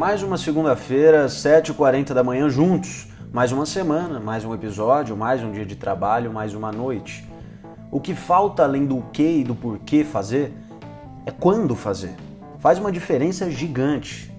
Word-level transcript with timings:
mais 0.00 0.22
uma 0.22 0.38
segunda-feira, 0.38 1.26
7h40 1.26 2.14
da 2.14 2.24
manhã, 2.24 2.48
juntos. 2.48 3.06
Mais 3.30 3.52
uma 3.52 3.66
semana, 3.66 4.18
mais 4.18 4.46
um 4.46 4.54
episódio, 4.54 5.14
mais 5.14 5.42
um 5.42 5.52
dia 5.52 5.66
de 5.66 5.76
trabalho, 5.76 6.32
mais 6.32 6.54
uma 6.54 6.72
noite. 6.72 7.22
O 7.92 8.00
que 8.00 8.14
falta 8.14 8.62
além 8.62 8.86
do 8.86 9.02
que 9.12 9.40
e 9.40 9.44
do 9.44 9.54
porquê 9.54 10.02
fazer 10.02 10.54
é 11.26 11.30
quando 11.30 11.76
fazer. 11.76 12.14
Faz 12.60 12.78
uma 12.78 12.90
diferença 12.90 13.50
gigante. 13.50 14.34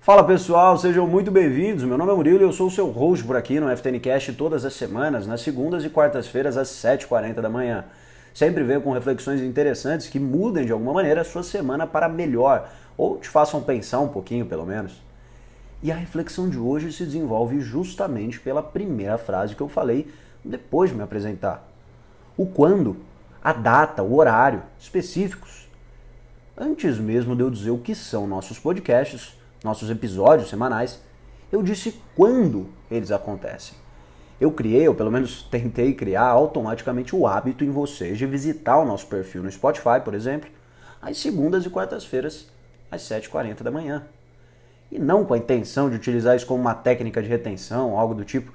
Fala 0.00 0.22
pessoal, 0.22 0.76
sejam 0.76 1.06
muito 1.06 1.30
bem-vindos. 1.30 1.82
Meu 1.84 1.96
nome 1.96 2.12
é 2.12 2.14
Murilo 2.14 2.40
e 2.40 2.42
eu 2.42 2.52
sou 2.52 2.66
o 2.66 2.70
seu 2.70 2.90
host 2.90 3.24
por 3.24 3.36
aqui 3.36 3.58
no 3.58 3.74
FTNcast 3.74 4.34
todas 4.34 4.66
as 4.66 4.74
semanas, 4.74 5.26
nas 5.26 5.40
segundas 5.40 5.82
e 5.82 5.88
quartas-feiras 5.88 6.58
às 6.58 6.68
7h40 6.68 7.40
da 7.40 7.48
manhã. 7.48 7.86
Sempre 8.32 8.62
venho 8.62 8.80
com 8.80 8.92
reflexões 8.92 9.40
interessantes 9.40 10.08
que 10.08 10.20
mudem 10.20 10.64
de 10.64 10.72
alguma 10.72 10.92
maneira 10.92 11.22
a 11.22 11.24
sua 11.24 11.42
semana 11.42 11.86
para 11.86 12.08
melhor, 12.08 12.70
ou 12.96 13.18
te 13.18 13.28
façam 13.28 13.62
pensar 13.62 14.00
um 14.00 14.08
pouquinho 14.08 14.46
pelo 14.46 14.64
menos. 14.64 15.02
E 15.82 15.90
a 15.90 15.96
reflexão 15.96 16.48
de 16.48 16.58
hoje 16.58 16.92
se 16.92 17.04
desenvolve 17.04 17.60
justamente 17.60 18.38
pela 18.38 18.62
primeira 18.62 19.18
frase 19.18 19.54
que 19.54 19.60
eu 19.60 19.68
falei 19.68 20.12
depois 20.44 20.90
de 20.90 20.96
me 20.96 21.02
apresentar. 21.02 21.66
O 22.36 22.46
quando, 22.46 22.98
a 23.42 23.52
data, 23.52 24.02
o 24.02 24.16
horário 24.16 24.62
específicos. 24.78 25.68
Antes 26.56 26.98
mesmo 26.98 27.34
de 27.34 27.42
eu 27.42 27.50
dizer 27.50 27.70
o 27.70 27.78
que 27.78 27.94
são 27.94 28.26
nossos 28.26 28.58
podcasts, 28.58 29.34
nossos 29.64 29.90
episódios 29.90 30.50
semanais, 30.50 31.00
eu 31.50 31.62
disse 31.62 32.00
quando 32.14 32.68
eles 32.90 33.10
acontecem 33.10 33.76
eu 34.40 34.50
criei, 34.50 34.88
ou 34.88 34.94
pelo 34.94 35.10
menos 35.10 35.42
tentei 35.42 35.92
criar 35.92 36.26
automaticamente 36.26 37.14
o 37.14 37.26
hábito 37.26 37.62
em 37.62 37.70
vocês 37.70 38.16
de 38.16 38.24
visitar 38.24 38.78
o 38.78 38.86
nosso 38.86 39.06
perfil 39.06 39.42
no 39.42 39.52
Spotify, 39.52 40.00
por 40.02 40.14
exemplo, 40.14 40.48
às 41.02 41.18
segundas 41.18 41.64
e 41.66 41.70
quartas-feiras, 41.70 42.48
às 42.90 43.02
7h40 43.02 43.62
da 43.62 43.70
manhã. 43.70 44.04
E 44.90 44.98
não 44.98 45.24
com 45.24 45.34
a 45.34 45.38
intenção 45.38 45.90
de 45.90 45.96
utilizar 45.96 46.34
isso 46.34 46.46
como 46.46 46.60
uma 46.60 46.74
técnica 46.74 47.22
de 47.22 47.28
retenção, 47.28 47.98
algo 47.98 48.14
do 48.14 48.24
tipo, 48.24 48.52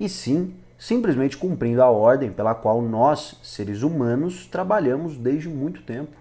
e 0.00 0.08
sim 0.08 0.54
simplesmente 0.78 1.36
cumprindo 1.36 1.82
a 1.82 1.90
ordem 1.90 2.32
pela 2.32 2.54
qual 2.54 2.82
nós, 2.82 3.36
seres 3.42 3.82
humanos, 3.82 4.46
trabalhamos 4.46 5.16
desde 5.16 5.48
muito 5.48 5.82
tempo. 5.82 6.12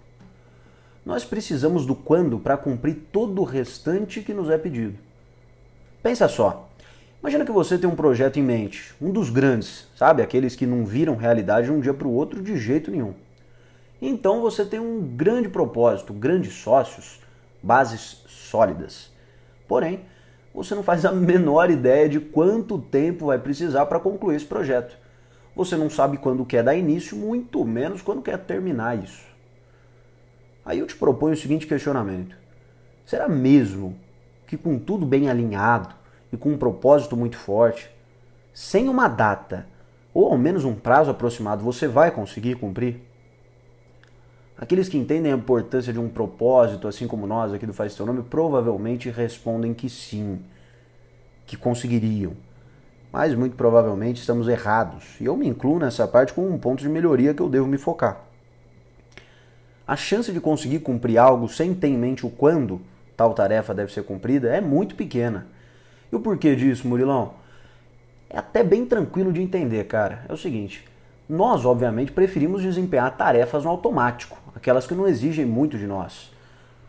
Nós 1.05 1.25
precisamos 1.25 1.85
do 1.85 1.95
quando 1.95 2.39
para 2.39 2.55
cumprir 2.55 2.95
todo 3.11 3.41
o 3.41 3.45
restante 3.45 4.21
que 4.21 4.33
nos 4.33 4.49
é 4.49 4.57
pedido. 4.57 4.97
Pensa 6.01 6.27
só, 6.27 6.69
Imagina 7.23 7.45
que 7.45 7.53
você 7.53 7.77
tem 7.77 7.89
um 7.89 7.95
projeto 7.95 8.37
em 8.37 8.43
mente, 8.43 8.93
um 9.01 9.09
dos 9.09 9.29
grandes, 9.29 9.87
sabe? 9.95 10.21
Aqueles 10.21 10.57
que 10.57 10.65
não 10.65 10.85
viram 10.85 11.15
realidade 11.15 11.67
de 11.67 11.71
um 11.71 11.79
dia 11.79 11.93
para 11.93 12.05
o 12.05 12.11
outro 12.11 12.43
de 12.43 12.57
jeito 12.57 12.91
nenhum. 12.91 13.13
Então 14.01 14.41
você 14.41 14.65
tem 14.65 14.77
um 14.77 15.01
grande 15.01 15.47
propósito, 15.47 16.11
grandes 16.11 16.53
sócios, 16.55 17.21
bases 17.63 18.25
sólidas. 18.27 19.09
Porém, 19.69 20.01
você 20.53 20.75
não 20.75 20.83
faz 20.83 21.05
a 21.05 21.13
menor 21.13 21.71
ideia 21.71 22.09
de 22.09 22.19
quanto 22.19 22.77
tempo 22.77 23.27
vai 23.27 23.39
precisar 23.39 23.85
para 23.85 24.01
concluir 24.01 24.35
esse 24.35 24.45
projeto. 24.45 24.97
Você 25.55 25.77
não 25.77 25.89
sabe 25.89 26.17
quando 26.17 26.45
quer 26.45 26.61
dar 26.61 26.75
início, 26.75 27.15
muito 27.15 27.63
menos 27.63 28.01
quando 28.01 28.21
quer 28.21 28.37
terminar 28.37 29.01
isso. 29.01 29.23
Aí 30.65 30.79
eu 30.79 30.87
te 30.87 30.97
proponho 30.97 31.35
o 31.35 31.37
seguinte 31.37 31.67
questionamento: 31.67 32.35
será 33.05 33.29
mesmo 33.29 33.95
que 34.45 34.57
com 34.57 34.77
tudo 34.77 35.05
bem 35.05 35.29
alinhado, 35.29 36.02
e 36.33 36.37
com 36.37 36.49
um 36.49 36.57
propósito 36.57 37.15
muito 37.15 37.37
forte, 37.37 37.91
sem 38.51 38.89
uma 38.89 39.07
data 39.07 39.67
ou 40.11 40.31
ao 40.31 40.37
menos 40.37 40.65
um 40.65 40.73
prazo 40.73 41.11
aproximado, 41.11 41.63
você 41.63 41.87
vai 41.87 42.09
conseguir 42.09 42.55
cumprir? 42.55 43.01
Aqueles 44.57 44.89
que 44.89 44.97
entendem 44.97 45.31
a 45.31 45.35
importância 45.35 45.93
de 45.93 45.99
um 45.99 46.09
propósito, 46.09 46.87
assim 46.87 47.07
como 47.07 47.27
nós 47.27 47.53
aqui 47.53 47.65
do 47.65 47.73
Faz 47.73 47.95
Teu 47.95 48.05
Nome, 48.05 48.23
provavelmente 48.23 49.09
respondem 49.09 49.73
que 49.73 49.87
sim, 49.89 50.39
que 51.45 51.55
conseguiriam. 51.55 52.33
Mas 53.11 53.35
muito 53.35 53.55
provavelmente 53.55 54.19
estamos 54.19 54.47
errados. 54.47 55.19
E 55.21 55.25
eu 55.25 55.37
me 55.37 55.47
incluo 55.47 55.77
nessa 55.77 56.07
parte 56.07 56.33
com 56.33 56.47
um 56.47 56.57
ponto 56.57 56.81
de 56.81 56.89
melhoria 56.89 57.33
que 57.33 57.41
eu 57.41 57.49
devo 57.49 57.67
me 57.67 57.77
focar. 57.77 58.21
A 59.85 59.95
chance 59.95 60.31
de 60.31 60.39
conseguir 60.39 60.79
cumprir 60.79 61.17
algo 61.17 61.47
sem 61.47 61.75
ter 61.75 61.89
em 61.89 61.97
mente 61.97 62.25
o 62.25 62.29
quando 62.29 62.81
tal 63.15 63.33
tarefa 63.33 63.73
deve 63.73 63.91
ser 63.91 64.03
cumprida 64.03 64.49
é 64.49 64.61
muito 64.61 64.95
pequena. 64.95 65.47
E 66.13 66.15
o 66.15 66.19
porquê 66.19 66.55
disso, 66.55 66.87
Murilão? 66.87 67.33
É 68.29 68.37
até 68.37 68.63
bem 68.63 68.85
tranquilo 68.85 69.33
de 69.33 69.41
entender, 69.41 69.83
cara. 69.85 70.23
É 70.29 70.31
o 70.31 70.37
seguinte: 70.37 70.87
nós, 71.27 71.65
obviamente, 71.65 72.11
preferimos 72.11 72.61
desempenhar 72.61 73.17
tarefas 73.17 73.63
no 73.63 73.71
automático, 73.71 74.37
aquelas 74.55 74.85
que 74.85 74.93
não 74.93 75.07
exigem 75.07 75.43
muito 75.43 75.75
de 75.75 75.87
nós. 75.87 76.31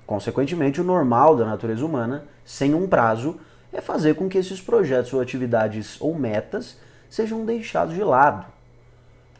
Consequentemente, 0.06 0.78
o 0.78 0.84
normal 0.84 1.36
da 1.36 1.46
natureza 1.46 1.86
humana, 1.86 2.26
sem 2.44 2.74
um 2.74 2.86
prazo, 2.86 3.40
é 3.72 3.80
fazer 3.80 4.14
com 4.14 4.28
que 4.28 4.36
esses 4.36 4.60
projetos 4.60 5.14
ou 5.14 5.22
atividades 5.22 5.98
ou 6.02 6.14
metas 6.14 6.78
sejam 7.08 7.46
deixados 7.46 7.94
de 7.94 8.04
lado. 8.04 8.44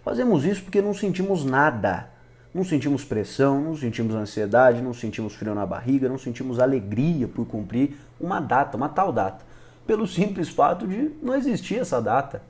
Fazemos 0.03 0.47
isso 0.47 0.63
porque 0.63 0.81
não 0.81 0.95
sentimos 0.95 1.45
nada. 1.45 2.09
Não 2.55 2.65
sentimos 2.65 3.05
pressão, 3.05 3.61
não 3.61 3.77
sentimos 3.77 4.15
ansiedade, 4.15 4.81
não 4.81 4.95
sentimos 4.95 5.35
frio 5.35 5.55
na 5.55 5.67
barriga, 5.67 6.09
não 6.09 6.17
sentimos 6.17 6.59
alegria 6.59 7.29
por 7.29 7.45
cumprir 7.45 7.99
uma 8.19 8.41
data, 8.41 8.79
uma 8.79 8.89
tal 8.89 9.13
data 9.13 9.53
pelo 9.87 10.07
simples 10.07 10.49
fato 10.49 10.87
de 10.87 11.11
não 11.23 11.35
existir 11.35 11.79
essa 11.79 12.01
data. 12.01 12.43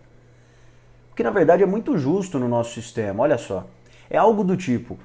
O 1.13 1.15
que 1.15 1.23
na 1.23 1.31
verdade 1.31 1.63
é 1.63 1.67
muito 1.67 1.97
justo 1.97 2.39
no 2.39 2.49
nosso 2.49 2.75
sistema, 2.75 3.23
olha 3.23 3.39
só. 3.39 3.67
É 4.11 4.17
algo 4.17 4.45
do 4.45 4.57
tipo: 4.57 4.99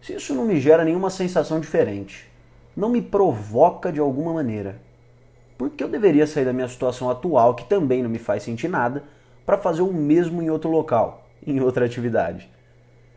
se 0.00 0.14
isso 0.14 0.34
não 0.34 0.44
me 0.44 0.60
gera 0.60 0.84
nenhuma 0.84 1.10
sensação 1.10 1.60
diferente, 1.60 2.30
não 2.76 2.88
me 2.88 3.02
provoca 3.02 3.92
de 3.92 4.00
alguma 4.00 4.32
maneira, 4.32 4.80
por 5.58 5.68
que 5.70 5.84
eu 5.84 5.88
deveria 5.88 6.26
sair 6.26 6.44
da 6.44 6.52
minha 6.52 6.68
situação 6.68 7.10
atual, 7.10 7.54
que 7.54 7.64
também 7.64 8.02
não 8.02 8.08
me 8.08 8.18
faz 8.18 8.42
sentir 8.42 8.68
nada, 8.68 9.04
para 9.44 9.58
fazer 9.58 9.82
o 9.82 9.92
mesmo 9.92 10.40
em 10.40 10.48
outro 10.48 10.70
local, 10.70 11.26
em 11.46 11.60
outra 11.60 11.84
atividade? 11.84 12.50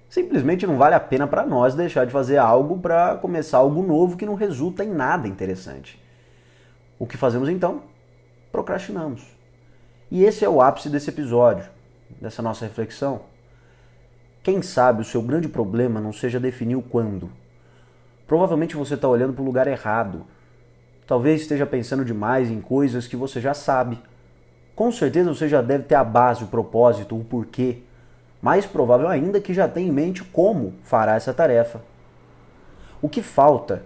Simplesmente 0.09 0.67
não 0.67 0.77
vale 0.77 0.93
a 0.93 0.99
pena 0.99 1.25
para 1.25 1.45
nós 1.45 1.73
deixar 1.73 2.05
de 2.05 2.11
fazer 2.11 2.37
algo 2.37 2.77
para 2.77 3.15
começar 3.15 3.59
algo 3.59 3.81
novo 3.81 4.17
que 4.17 4.25
não 4.25 4.35
resulta 4.35 4.83
em 4.83 4.89
nada 4.89 5.27
interessante. 5.27 5.99
O 6.99 7.07
que 7.07 7.17
fazemos 7.17 7.47
então? 7.49 7.81
Procrastinamos. 8.53 9.25
E 10.11 10.23
esse 10.23 10.45
é 10.45 10.49
o 10.49 10.61
ápice 10.61 10.87
desse 10.87 11.09
episódio, 11.09 11.65
dessa 12.21 12.39
nossa 12.39 12.63
reflexão. 12.63 13.21
Quem 14.43 14.61
sabe 14.61 15.01
o 15.01 15.05
seu 15.05 15.23
grande 15.23 15.49
problema 15.49 15.99
não 15.99 16.13
seja 16.13 16.39
definir 16.39 16.75
o 16.75 16.81
quando. 16.81 17.31
Provavelmente 18.27 18.75
você 18.75 18.93
está 18.93 19.07
olhando 19.07 19.33
para 19.33 19.41
o 19.41 19.45
lugar 19.45 19.65
errado. 19.65 20.27
Talvez 21.07 21.41
esteja 21.41 21.65
pensando 21.65 22.05
demais 22.05 22.51
em 22.51 22.61
coisas 22.61 23.07
que 23.07 23.15
você 23.15 23.41
já 23.41 23.55
sabe. 23.55 23.99
Com 24.75 24.91
certeza 24.91 25.33
você 25.33 25.49
já 25.49 25.61
deve 25.61 25.85
ter 25.85 25.95
a 25.95 26.03
base, 26.03 26.43
o 26.43 26.47
propósito, 26.47 27.19
o 27.19 27.23
porquê. 27.23 27.79
Mais 28.39 28.67
provável 28.67 29.07
ainda 29.07 29.41
que 29.41 29.53
já 29.53 29.67
tenha 29.67 29.89
em 29.89 29.91
mente 29.91 30.23
como 30.23 30.75
fará 30.83 31.15
essa 31.15 31.33
tarefa. 31.33 31.81
O 33.01 33.09
que 33.09 33.23
falta 33.23 33.83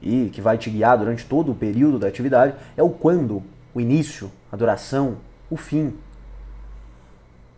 e 0.00 0.30
que 0.30 0.40
vai 0.40 0.56
te 0.56 0.70
guiar 0.70 0.96
durante 0.96 1.26
todo 1.26 1.52
o 1.52 1.54
período 1.54 1.98
da 1.98 2.08
atividade 2.08 2.54
é 2.74 2.82
o 2.82 2.88
quando 2.88 3.42
o 3.76 3.80
início, 3.80 4.32
a 4.50 4.56
duração, 4.56 5.18
o 5.50 5.56
fim. 5.56 5.98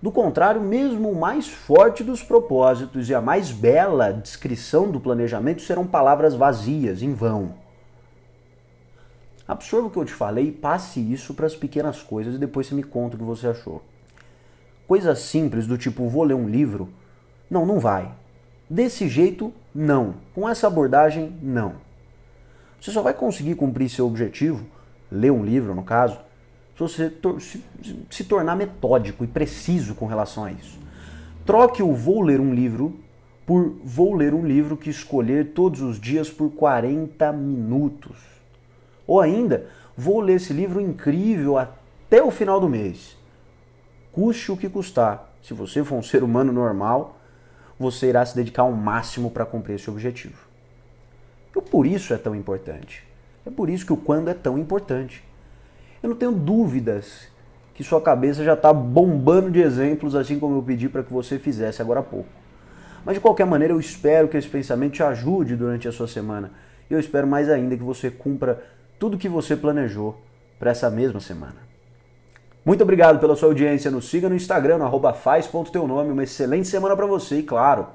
Do 0.02 0.10
contrário, 0.10 0.60
mesmo 0.60 1.12
o 1.12 1.14
mais 1.14 1.46
forte 1.46 2.02
dos 2.02 2.24
propósitos 2.24 3.08
e 3.08 3.14
a 3.14 3.20
mais 3.20 3.52
bela 3.52 4.12
descrição 4.12 4.90
do 4.90 4.98
planejamento 4.98 5.62
serão 5.62 5.86
palavras 5.86 6.34
vazias, 6.34 7.02
em 7.02 7.14
vão. 7.14 7.54
Absorva 9.46 9.86
o 9.86 9.90
que 9.92 9.96
eu 9.96 10.04
te 10.04 10.12
falei 10.12 10.48
e 10.48 10.52
passe 10.52 10.98
isso 10.98 11.34
para 11.34 11.46
as 11.46 11.54
pequenas 11.54 12.02
coisas 12.02 12.34
e 12.34 12.38
depois 12.38 12.66
você 12.66 12.74
me 12.74 12.82
conta 12.82 13.14
o 13.14 13.18
que 13.20 13.24
você 13.24 13.46
achou. 13.46 13.80
Coisas 14.88 15.20
simples 15.20 15.68
do 15.68 15.78
tipo 15.78 16.08
vou 16.08 16.24
ler 16.24 16.34
um 16.34 16.48
livro, 16.48 16.88
não, 17.48 17.64
não 17.64 17.78
vai. 17.78 18.10
Desse 18.68 19.06
jeito, 19.06 19.52
não. 19.72 20.14
Com 20.34 20.48
essa 20.48 20.66
abordagem, 20.66 21.38
não. 21.40 21.76
Você 22.80 22.90
só 22.90 23.02
vai 23.02 23.14
conseguir 23.14 23.54
cumprir 23.54 23.88
seu 23.88 24.04
objetivo 24.04 24.66
ler 25.10 25.30
um 25.30 25.44
livro, 25.44 25.74
no 25.74 25.82
caso, 25.82 26.18
se 26.74 26.80
você 26.80 27.12
se, 27.40 27.64
se 28.10 28.24
tornar 28.24 28.54
metódico 28.54 29.24
e 29.24 29.26
preciso 29.26 29.94
com 29.94 30.06
relação 30.06 30.44
a 30.44 30.52
isso. 30.52 30.78
Troque 31.44 31.82
o 31.82 31.94
vou 31.94 32.20
ler 32.20 32.40
um 32.40 32.54
livro 32.54 32.94
por 33.46 33.74
vou 33.82 34.14
ler 34.14 34.34
um 34.34 34.46
livro 34.46 34.76
que 34.76 34.90
escolher 34.90 35.52
todos 35.54 35.80
os 35.80 35.98
dias 35.98 36.28
por 36.28 36.50
40 36.50 37.32
minutos. 37.32 38.18
Ou 39.06 39.20
ainda, 39.20 39.66
vou 39.96 40.20
ler 40.20 40.34
esse 40.34 40.52
livro 40.52 40.80
incrível 40.80 41.56
até 41.56 42.22
o 42.22 42.30
final 42.30 42.60
do 42.60 42.68
mês. 42.68 43.16
Custe 44.12 44.52
o 44.52 44.56
que 44.56 44.68
custar. 44.68 45.32
Se 45.42 45.54
você 45.54 45.82
for 45.82 45.94
um 45.94 46.02
ser 46.02 46.22
humano 46.22 46.52
normal, 46.52 47.18
você 47.78 48.08
irá 48.08 48.26
se 48.26 48.36
dedicar 48.36 48.62
ao 48.62 48.72
máximo 48.72 49.30
para 49.30 49.46
cumprir 49.46 49.76
esse 49.76 49.88
objetivo. 49.88 50.46
E 51.56 51.62
por 51.62 51.86
isso 51.86 52.12
é 52.12 52.18
tão 52.18 52.34
importante. 52.34 53.07
É 53.48 53.50
por 53.50 53.70
isso 53.70 53.86
que 53.86 53.92
o 53.94 53.96
quando 53.96 54.28
é 54.28 54.34
tão 54.34 54.58
importante. 54.58 55.24
Eu 56.02 56.10
não 56.10 56.16
tenho 56.16 56.32
dúvidas 56.32 57.28
que 57.72 57.82
sua 57.82 57.98
cabeça 57.98 58.44
já 58.44 58.52
está 58.52 58.74
bombando 58.74 59.50
de 59.50 59.62
exemplos, 59.62 60.14
assim 60.14 60.38
como 60.38 60.58
eu 60.58 60.62
pedi 60.62 60.86
para 60.86 61.02
que 61.02 61.10
você 61.10 61.38
fizesse 61.38 61.80
agora 61.80 62.00
há 62.00 62.02
pouco. 62.02 62.28
Mas 63.06 63.14
de 63.14 63.20
qualquer 63.20 63.46
maneira, 63.46 63.72
eu 63.72 63.80
espero 63.80 64.28
que 64.28 64.36
esse 64.36 64.48
pensamento 64.48 64.92
te 64.92 65.02
ajude 65.02 65.56
durante 65.56 65.88
a 65.88 65.92
sua 65.92 66.06
semana. 66.06 66.50
E 66.90 66.92
eu 66.92 67.00
espero 67.00 67.26
mais 67.26 67.48
ainda 67.48 67.74
que 67.74 67.82
você 67.82 68.10
cumpra 68.10 68.62
tudo 68.98 69.16
que 69.16 69.30
você 69.30 69.56
planejou 69.56 70.20
para 70.58 70.70
essa 70.70 70.90
mesma 70.90 71.18
semana. 71.18 71.56
Muito 72.66 72.82
obrigado 72.82 73.18
pela 73.18 73.34
sua 73.34 73.48
audiência. 73.48 73.90
Nos 73.90 74.10
siga 74.10 74.28
no 74.28 74.34
Instagram, 74.34 74.76
no 74.76 75.12
faz.teunome. 75.14 76.10
Uma 76.10 76.24
excelente 76.24 76.68
semana 76.68 76.94
para 76.94 77.06
você 77.06 77.38
e, 77.38 77.42
claro, 77.42 77.86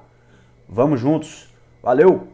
vamos 0.68 1.00
juntos. 1.00 1.54
Valeu! 1.84 2.33